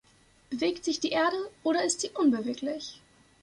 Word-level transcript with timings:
Bewegt 0.49 0.83
sich 0.83 0.99
die 0.99 1.11
Erde 1.11 1.35
oder 1.61 1.83
ist 1.85 2.01
sie 2.01 2.09
unbeweglich? 2.09 2.99